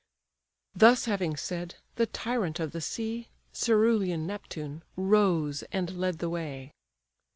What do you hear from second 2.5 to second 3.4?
of the sea,